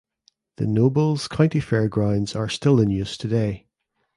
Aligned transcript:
The 0.57 0.65
Nobles 0.65 1.27
County 1.27 1.59
Fairgrounds 1.59 2.35
are 2.35 2.49
still 2.49 2.79
in 2.79 2.89
use 2.89 3.15
today. 3.19 3.67